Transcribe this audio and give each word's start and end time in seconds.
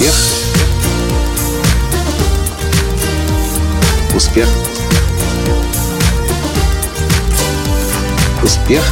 Успех. 0.00 0.14
Успех. 4.16 4.48
Успех. 8.42 8.82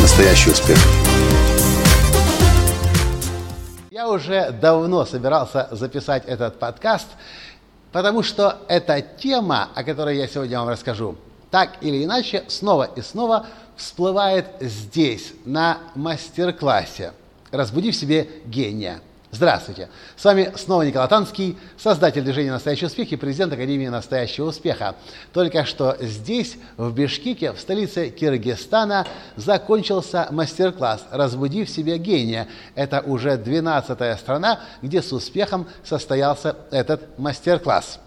Настоящий 0.00 0.50
успех. 0.52 0.78
Я 3.90 4.08
уже 4.08 4.50
давно 4.50 5.04
собирался 5.04 5.68
записать 5.70 6.24
этот 6.24 6.58
подкаст, 6.58 7.08
потому 7.92 8.22
что 8.22 8.56
эта 8.68 9.02
тема, 9.02 9.68
о 9.74 9.84
которой 9.84 10.16
я 10.16 10.26
сегодня 10.26 10.58
вам 10.58 10.70
расскажу, 10.70 11.16
так 11.52 11.76
или 11.82 12.02
иначе 12.02 12.44
снова 12.48 12.90
и 12.96 13.02
снова 13.02 13.46
всплывает 13.76 14.46
здесь, 14.60 15.34
на 15.44 15.78
мастер-классе 15.94 17.12
«Разбуди 17.50 17.90
в 17.90 17.96
себе 17.96 18.26
гения». 18.46 19.00
Здравствуйте! 19.30 19.90
С 20.16 20.24
вами 20.24 20.50
снова 20.56 20.82
Николай 20.82 21.08
Танский, 21.08 21.58
создатель 21.76 22.22
движения 22.22 22.52
«Настоящий 22.52 22.86
успех» 22.86 23.12
и 23.12 23.16
президент 23.16 23.52
Академии 23.52 23.88
«Настоящего 23.88 24.46
успеха». 24.46 24.94
Только 25.34 25.66
что 25.66 25.94
здесь, 26.00 26.56
в 26.78 26.90
Бишкеке, 26.94 27.52
в 27.52 27.60
столице 27.60 28.08
Киргизстана, 28.08 29.06
закончился 29.36 30.28
мастер-класс 30.30 31.04
«Разбуди 31.10 31.66
в 31.66 31.70
себе 31.70 31.98
гения». 31.98 32.48
Это 32.74 33.02
уже 33.02 33.36
12-я 33.36 34.16
страна, 34.16 34.60
где 34.80 35.02
с 35.02 35.12
успехом 35.12 35.68
состоялся 35.84 36.56
этот 36.70 37.18
мастер-класс. 37.18 38.00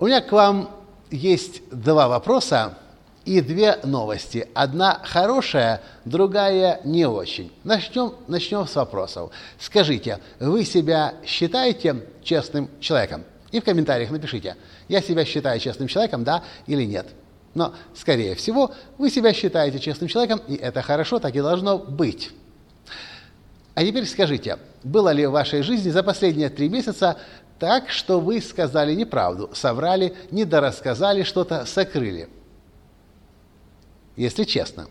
У 0.00 0.06
меня 0.06 0.20
к 0.20 0.32
вам 0.32 0.77
есть 1.10 1.62
два 1.70 2.08
вопроса 2.08 2.76
и 3.24 3.40
две 3.40 3.76
новости. 3.84 4.48
Одна 4.54 5.00
хорошая, 5.04 5.82
другая 6.04 6.80
не 6.84 7.06
очень. 7.06 7.52
Начнем, 7.64 8.14
начнем 8.26 8.66
с 8.66 8.74
вопросов. 8.74 9.30
Скажите, 9.58 10.18
вы 10.40 10.64
себя 10.64 11.14
считаете 11.26 12.06
честным 12.22 12.70
человеком? 12.80 13.24
И 13.50 13.60
в 13.60 13.64
комментариях 13.64 14.10
напишите, 14.10 14.56
я 14.88 15.00
себя 15.02 15.24
считаю 15.24 15.58
честным 15.60 15.88
человеком, 15.88 16.24
да 16.24 16.42
или 16.66 16.84
нет. 16.84 17.06
Но, 17.54 17.74
скорее 17.94 18.34
всего, 18.34 18.72
вы 18.98 19.10
себя 19.10 19.32
считаете 19.32 19.78
честным 19.78 20.08
человеком, 20.08 20.40
и 20.48 20.54
это 20.54 20.82
хорошо, 20.82 21.18
так 21.18 21.34
и 21.34 21.40
должно 21.40 21.78
быть. 21.78 22.30
А 23.74 23.84
теперь 23.84 24.06
скажите, 24.06 24.58
было 24.82 25.10
ли 25.10 25.26
в 25.26 25.30
вашей 25.30 25.62
жизни 25.62 25.90
за 25.90 26.02
последние 26.02 26.48
три 26.50 26.68
месяца 26.68 27.16
так, 27.58 27.90
что 27.90 28.20
вы 28.20 28.40
сказали 28.40 28.94
неправду, 28.94 29.50
соврали, 29.52 30.14
недорассказали 30.30 31.22
что-то, 31.22 31.66
сокрыли? 31.66 32.28
если 34.18 34.44
честно. 34.44 34.88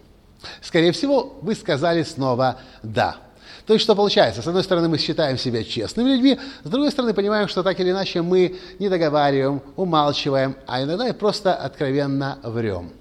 Скорее 0.61 0.91
всего, 0.93 1.37
вы 1.41 1.53
сказали 1.53 2.03
снова 2.03 2.59
«да». 2.81 3.17
То 3.65 3.73
есть, 3.73 3.83
что 3.83 3.95
получается? 3.95 4.41
С 4.41 4.47
одной 4.47 4.63
стороны, 4.63 4.87
мы 4.87 4.97
считаем 4.97 5.37
себя 5.37 5.61
честными 5.61 6.11
людьми, 6.11 6.39
с 6.63 6.69
другой 6.69 6.89
стороны, 6.89 7.13
понимаем, 7.13 7.49
что 7.49 7.63
так 7.63 7.77
или 7.81 7.91
иначе 7.91 8.21
мы 8.21 8.57
не 8.79 8.87
договариваем, 8.87 9.61
умалчиваем, 9.75 10.55
а 10.65 10.81
иногда 10.81 11.09
и 11.09 11.11
просто 11.11 11.53
откровенно 11.53 12.39
врем. 12.43 12.93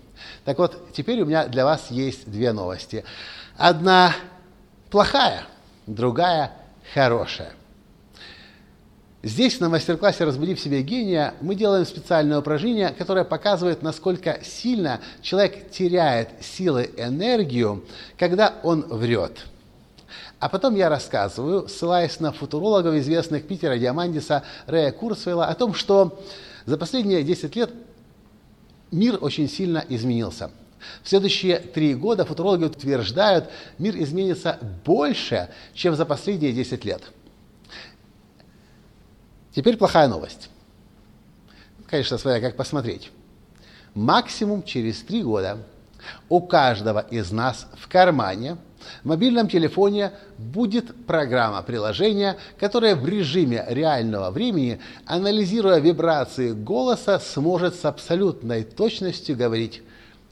Так 0.44 0.58
вот, 0.58 0.92
теперь 0.92 1.22
у 1.22 1.26
меня 1.26 1.46
для 1.46 1.64
вас 1.64 1.86
есть 1.90 2.28
две 2.28 2.52
новости. 2.52 3.04
Одна 3.56 4.12
плохая, 4.90 5.42
другая 5.86 6.50
хорошая– 6.92 7.52
Здесь 9.22 9.60
на 9.60 9.70
мастер-классе 9.70 10.24
«Разбуди 10.24 10.54
в 10.54 10.60
себе 10.60 10.82
гения» 10.82 11.34
мы 11.40 11.54
делаем 11.54 11.86
специальное 11.86 12.38
упражнение, 12.38 12.90
которое 12.90 13.24
показывает, 13.24 13.82
насколько 13.82 14.40
сильно 14.44 15.00
человек 15.22 15.70
теряет 15.70 16.28
силы, 16.42 16.90
энергию, 16.98 17.84
когда 18.18 18.54
он 18.62 18.82
врет. 18.82 19.46
А 20.38 20.50
потом 20.50 20.76
я 20.76 20.90
рассказываю, 20.90 21.66
ссылаясь 21.66 22.20
на 22.20 22.30
футурологов, 22.30 22.94
известных 22.96 23.46
Питера 23.46 23.78
Диамандиса, 23.78 24.44
Рэя 24.66 24.92
Курсвейла, 24.92 25.46
о 25.46 25.54
том, 25.54 25.72
что 25.72 26.22
за 26.66 26.76
последние 26.76 27.22
10 27.22 27.56
лет 27.56 27.70
мир 28.92 29.16
очень 29.20 29.48
сильно 29.48 29.82
изменился. 29.88 30.50
В 31.02 31.08
следующие 31.08 31.58
три 31.58 31.94
года 31.94 32.26
футурологи 32.26 32.64
утверждают, 32.64 33.46
мир 33.78 33.96
изменится 33.96 34.58
больше, 34.84 35.48
чем 35.72 35.96
за 35.96 36.04
последние 36.04 36.52
10 36.52 36.84
лет– 36.84 37.02
Теперь 39.56 39.78
плохая 39.78 40.06
новость. 40.06 40.50
Конечно, 41.86 42.18
своя 42.18 42.42
как 42.42 42.56
посмотреть. 42.56 43.10
Максимум 43.94 44.62
через 44.62 45.00
три 45.00 45.22
года 45.22 45.56
у 46.28 46.42
каждого 46.42 46.98
из 46.98 47.32
нас 47.32 47.66
в 47.78 47.88
кармане 47.88 48.58
в 49.02 49.06
мобильном 49.06 49.48
телефоне 49.48 50.12
будет 50.36 51.06
программа 51.06 51.62
приложения, 51.62 52.36
которая 52.60 52.96
в 52.96 53.08
режиме 53.08 53.64
реального 53.66 54.30
времени, 54.30 54.78
анализируя 55.06 55.78
вибрации 55.78 56.52
голоса, 56.52 57.18
сможет 57.18 57.76
с 57.76 57.86
абсолютной 57.86 58.62
точностью 58.62 59.38
говорить, 59.38 59.82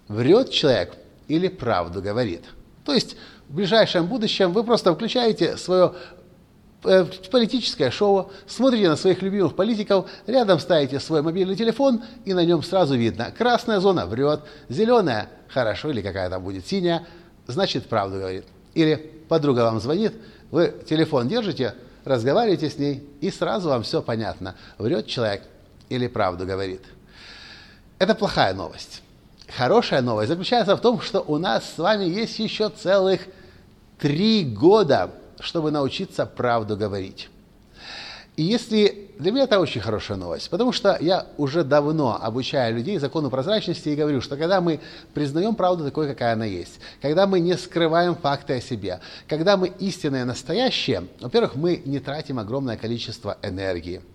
врет 0.07 0.51
человек 0.51 0.97
или 1.29 1.49
правду 1.49 2.03
говорит. 2.03 2.43
То 2.85 2.93
есть 2.93 3.17
в 3.49 3.55
ближайшем 3.55 4.07
будущем 4.07 4.53
вы 4.53 4.65
просто 4.65 4.95
включаете 4.95 5.57
свое 5.57 5.95
политическое 7.31 7.91
шоу, 7.91 8.31
смотрите 8.47 8.89
на 8.89 8.97
своих 8.97 9.23
любимых 9.23 9.57
политиков, 9.57 10.09
рядом 10.27 10.59
ставите 10.59 11.01
свой 11.01 11.23
мобильный 11.23 11.57
телефон, 11.57 12.03
и 12.25 12.35
на 12.35 12.45
нем 12.45 12.63
сразу 12.63 12.95
видно, 12.95 13.33
красная 13.37 13.81
зона 13.81 14.07
врет, 14.07 14.41
зеленая 14.69 15.31
хорошо, 15.49 15.91
или 15.91 16.03
какая 16.03 16.29
там 16.29 16.45
будет 16.45 16.67
синяя, 16.67 17.07
значит 17.47 17.87
правду 17.87 18.19
говорит. 18.19 18.45
Или 18.75 18.97
подруга 19.29 19.61
вам 19.61 19.81
звонит, 19.81 20.15
вы 20.51 20.75
телефон 20.87 21.29
держите, 21.29 21.75
разговариваете 22.05 22.69
с 22.69 22.79
ней, 22.79 23.09
и 23.21 23.31
сразу 23.31 23.71
вам 23.71 23.83
все 23.83 24.03
понятно, 24.03 24.55
врет 24.79 25.07
человек 25.07 25.43
или 25.89 26.07
правду 26.07 26.45
говорит. 26.45 26.83
Это 27.99 28.15
плохая 28.15 28.53
новость. 28.53 29.03
Хорошая 29.57 30.03
новость 30.03 30.29
заключается 30.29 30.77
в 30.77 30.81
том, 30.81 31.01
что 31.01 31.21
у 31.21 31.39
нас 31.39 31.65
с 31.75 31.79
вами 31.79 32.05
есть 32.05 32.39
еще 32.39 32.69
целых 32.69 33.23
три 33.99 34.45
года– 34.45 35.11
чтобы 35.41 35.71
научиться 35.71 36.27
правду 36.27 36.77
говорить. 36.77 37.29
И 38.37 38.43
если 38.43 39.13
для 39.19 39.31
меня 39.31 39.45
это 39.45 39.61
очень 39.61 39.81
хорошая 39.81 40.17
новость, 40.17 40.51
потому 40.51 40.73
что 40.73 40.99
я 41.01 41.27
уже 41.37 41.63
давно 41.63 42.19
обучаю 42.21 42.75
людей 42.75 42.99
закону 42.99 43.31
прозрачности 43.31 43.91
и 43.91 43.95
говорю, 43.95 44.21
что 44.21 44.37
когда 44.37 44.61
мы 44.61 44.81
признаем 45.13 45.55
правду 45.55 45.85
такой, 45.85 46.09
какая 46.09 46.33
она 46.33 46.45
есть, 46.45 46.81
когда 47.01 47.29
мы 47.29 47.39
не 47.39 47.57
скрываем 47.57 48.17
факты 48.17 48.55
о 48.55 48.61
себе, 48.61 49.01
когда 49.29 49.57
мы 49.57 49.69
истинные 49.69 50.25
настоящие, 50.25 51.05
во-первых, 51.21 51.55
мы 51.55 51.81
не 51.85 52.01
тратим 52.01 52.41
огромное 52.41 52.77
количество 52.77 53.39
энергии– 53.43 54.03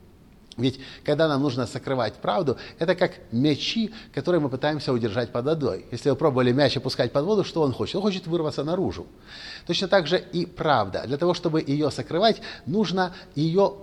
ведь 0.61 0.79
когда 1.03 1.27
нам 1.27 1.41
нужно 1.41 1.65
сокрывать 1.65 2.15
правду, 2.15 2.57
это 2.77 2.95
как 2.95 3.13
мячи, 3.31 3.91
которые 4.13 4.41
мы 4.41 4.49
пытаемся 4.49 4.93
удержать 4.93 5.31
под 5.31 5.45
водой. 5.45 5.85
Если 5.91 6.09
вы 6.09 6.15
пробовали 6.15 6.51
мяч 6.51 6.77
опускать 6.77 7.11
под 7.11 7.25
воду, 7.25 7.43
что 7.43 7.61
он 7.61 7.73
хочет? 7.73 7.95
Он 7.95 8.01
хочет 8.01 8.27
вырваться 8.27 8.63
наружу. 8.63 9.07
Точно 9.67 9.87
так 9.87 10.07
же 10.07 10.17
и 10.17 10.45
правда. 10.45 11.03
Для 11.05 11.17
того, 11.17 11.33
чтобы 11.33 11.61
ее 11.61 11.91
сокрывать, 11.91 12.41
нужно 12.65 13.13
ее 13.35 13.73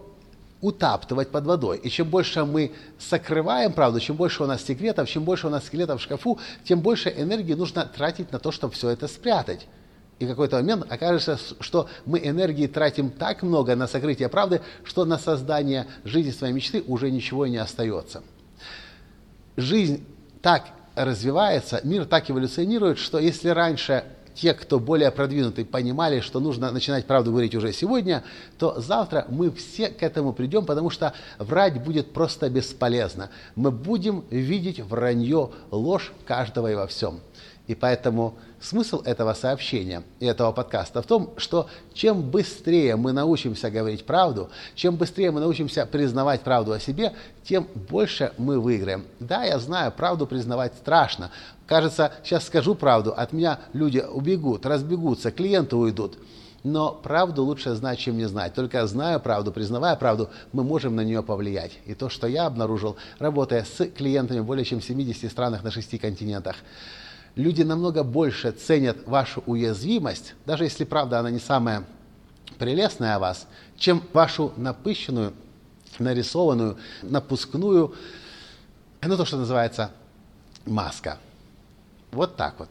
утаптывать 0.61 1.31
под 1.31 1.45
водой. 1.45 1.79
И 1.79 1.91
чем 1.91 2.09
больше 2.09 2.45
мы 2.45 2.73
сокрываем 2.99 3.73
правду, 3.73 4.01
чем 4.01 4.17
больше 4.17 4.43
у 4.43 4.47
нас 4.47 4.65
секретов, 4.65 5.09
чем 5.09 5.25
больше 5.25 5.47
у 5.47 5.51
нас 5.51 5.67
скелетов 5.67 6.01
в 6.01 6.03
шкафу, 6.05 6.39
тем 6.65 6.81
больше 6.81 7.13
энергии 7.17 7.55
нужно 7.55 7.85
тратить 7.85 8.33
на 8.33 8.39
то, 8.39 8.51
чтобы 8.53 8.75
все 8.75 8.89
это 8.91 9.07
спрятать. 9.07 9.67
И 10.19 10.27
какой-то 10.27 10.57
момент 10.57 10.91
окажется, 10.91 11.39
что 11.61 11.89
мы 12.07 12.19
энергии 12.19 12.67
тратим 12.67 13.11
так 13.11 13.43
много 13.43 13.77
на 13.77 13.87
сокрытие 13.87 14.29
правды, 14.29 14.63
что 14.85 15.05
на 15.05 15.19
создание 15.19 15.87
жизни 16.05 16.31
своей 16.31 16.55
мечты 16.55 16.83
уже 16.87 17.11
ничего 17.11 17.47
не 17.47 17.59
остается. 17.59 18.23
Жизнь 19.57 20.07
так 20.41 20.69
развивается, 20.95 21.81
мир 21.85 22.07
так 22.07 22.31
эволюционирует, 22.31 22.99
что 22.99 23.19
если 23.19 23.51
раньше 23.51 24.05
те, 24.37 24.55
кто 24.55 24.79
более 24.79 25.11
продвинутый, 25.11 25.65
понимали, 25.65 26.21
что 26.21 26.41
нужно 26.41 26.71
начинать 26.71 27.07
правду 27.07 27.31
говорить 27.31 27.55
уже 27.55 27.73
сегодня, 27.73 28.23
то 28.59 28.81
завтра 28.81 29.27
мы 29.29 29.51
все 29.51 29.89
к 29.89 30.03
этому 30.03 30.33
придем, 30.33 30.65
потому 30.67 30.91
что 30.91 31.15
врать 31.39 31.83
будет 31.83 32.13
просто 32.13 32.49
бесполезно. 32.51 33.31
Мы 33.55 33.71
будем 33.71 34.25
видеть 34.31 34.81
вранье, 34.81 35.51
ложь 35.71 36.13
каждого 36.27 36.71
и 36.71 36.75
во 36.75 36.87
всем. 36.87 37.21
И 37.67 37.75
поэтому 37.75 38.35
смысл 38.61 39.03
этого 39.03 39.35
сообщения 39.35 40.03
и 40.21 40.27
этого 40.27 40.53
подкаста 40.53 41.03
в 41.03 41.07
том, 41.07 41.33
что 41.37 41.69
чем 41.95 42.23
быстрее 42.23 42.95
мы 42.95 43.13
научимся 43.13 43.71
говорить 43.71 44.05
правду, 44.07 44.51
чем 44.77 44.97
быстрее 44.97 45.33
мы 45.33 45.41
научимся 45.41 45.85
признавать 45.85 46.43
правду 46.43 46.73
о 46.73 46.79
себе, 46.79 47.13
тем 47.45 47.67
больше 47.89 48.33
мы 48.39 48.61
выиграем. 48.61 49.05
Да, 49.19 49.45
я 49.45 49.59
знаю, 49.59 49.91
правду 49.91 50.27
признавать 50.27 50.75
страшно. 50.75 51.31
Кажется, 51.67 52.13
сейчас 52.23 52.47
скажу 52.47 52.77
правду, 52.77 53.13
от 53.13 53.33
меня 53.33 53.59
люди 53.73 53.99
убегут, 53.99 54.65
разбегутся, 54.65 55.33
клиенты 55.33 55.75
уйдут. 55.75 56.19
Но 56.63 56.93
правду 56.93 57.45
лучше 57.45 57.75
знать, 57.75 57.99
чем 57.99 58.17
не 58.17 58.27
знать. 58.27 58.55
Только 58.55 58.85
зная 58.87 59.21
правду, 59.21 59.53
признавая 59.53 59.95
правду, 59.95 60.31
мы 60.53 60.65
можем 60.65 60.97
на 60.97 61.03
нее 61.03 61.23
повлиять. 61.23 61.73
И 61.85 61.95
то, 61.95 62.09
что 62.09 62.27
я 62.27 62.47
обнаружил, 62.47 62.97
работая 63.21 63.65
с 63.65 63.87
клиентами 63.87 64.41
более 64.41 64.65
чем 64.65 64.81
в 64.81 64.85
70 64.85 65.31
странах 65.31 65.63
на 65.63 65.71
6 65.71 66.01
континентах, 66.01 66.57
люди 67.37 67.63
намного 67.63 68.03
больше 68.03 68.51
ценят 68.51 69.07
вашу 69.07 69.43
уязвимость, 69.47 70.35
даже 70.45 70.65
если, 70.65 70.85
правда, 70.85 71.21
она 71.21 71.31
не 71.31 71.39
самая 71.39 71.85
прелестная 72.59 73.17
о 73.17 73.19
вас, 73.19 73.47
чем 73.77 74.03
вашу 74.13 74.53
напыщенную, 74.57 75.35
нарисованную, 75.99 76.79
напускную, 77.03 77.95
ну, 79.03 79.17
то, 79.17 79.25
что 79.25 79.37
называется 79.37 79.93
маска. 80.65 81.19
Вот 82.11 82.37
так 82.37 82.59
вот. 82.59 82.71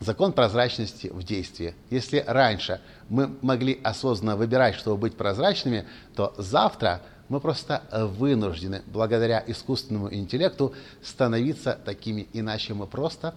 Закон 0.00 0.32
прозрачности 0.32 1.06
в 1.06 1.22
действии. 1.22 1.74
Если 1.88 2.22
раньше 2.26 2.80
мы 3.08 3.34
могли 3.40 3.80
осознанно 3.82 4.36
выбирать, 4.36 4.74
чтобы 4.74 4.98
быть 4.98 5.16
прозрачными, 5.16 5.86
то 6.14 6.34
завтра 6.36 7.00
мы 7.28 7.40
просто 7.40 7.82
вынуждены, 7.90 8.82
благодаря 8.86 9.42
искусственному 9.46 10.12
интеллекту, 10.12 10.74
становиться 11.02 11.78
такими, 11.82 12.28
иначе 12.34 12.74
мы 12.74 12.86
просто 12.86 13.34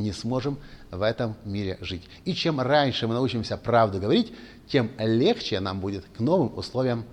не 0.00 0.12
сможем 0.12 0.58
в 0.90 1.02
этом 1.02 1.36
мире 1.44 1.78
жить. 1.80 2.08
И 2.24 2.34
чем 2.34 2.60
раньше 2.60 3.06
мы 3.06 3.14
научимся 3.14 3.56
правду 3.56 4.00
говорить, 4.00 4.32
тем 4.68 4.90
легче 4.98 5.60
нам 5.60 5.80
будет 5.80 6.04
к 6.16 6.20
новым 6.20 6.56
условиям 6.56 7.04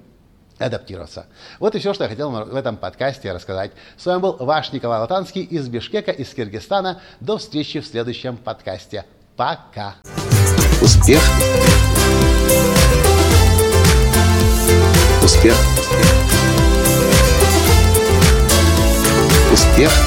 адаптироваться. 0.57 1.27
Вот 1.59 1.75
и 1.75 1.79
все, 1.79 1.93
что 1.93 2.05
я 2.05 2.09
хотел 2.09 2.31
в 2.31 2.55
этом 2.55 2.77
подкасте 2.77 3.31
рассказать. 3.31 3.71
С 3.97 4.05
вами 4.05 4.21
был 4.21 4.37
ваш 4.37 4.71
Николай 4.71 4.99
Латанский 4.99 5.43
из 5.43 5.67
Бишкека, 5.67 6.11
из 6.11 6.33
Киргизстана. 6.33 7.01
До 7.19 7.37
встречи 7.37 7.79
в 7.79 7.85
следующем 7.85 8.37
подкасте. 8.37 9.05
Пока. 9.35 9.95
Успех. 10.81 11.21
Успех. 15.23 15.55
Успех. 19.51 20.06